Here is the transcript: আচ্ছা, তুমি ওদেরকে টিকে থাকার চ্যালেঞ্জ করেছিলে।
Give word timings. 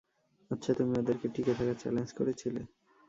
আচ্ছা, 0.51 0.71
তুমি 0.73 0.93
ওদেরকে 0.97 1.27
টিকে 1.27 1.53
থাকার 1.53 1.77
চ্যালেঞ্জ 1.81 2.09
করেছিলে। 2.13 2.61